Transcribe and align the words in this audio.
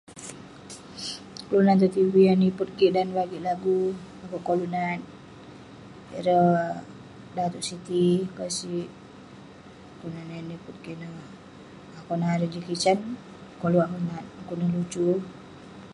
Kelunan 1.47 1.79
tong 1.81 1.93
tv 1.97 2.13
yah 2.27 2.37
nipet 2.41 2.69
kik 2.77 2.91
dan 2.95 3.07
bagik 3.17 3.41
lagu, 3.47 3.79
akouk 4.23 4.43
koluk 4.47 4.71
nat 4.75 4.99
ireh 6.19 6.55
Dato' 7.35 7.65
Siti 7.67 8.05
Kelunan 9.97 10.29
yah 10.33 10.45
nipet 10.49 10.75
kik 10.83 10.93
ineh, 10.97 11.13
konak 12.07 12.31
erei 12.35 12.51
Jackie 12.53 12.81
Chan, 12.83 12.99
koluk 13.61 13.85
akouk 13.85 14.03
nat 14.09 14.23
dekuk 14.37 14.57
neh 14.59 14.71
lucu. 14.75 15.07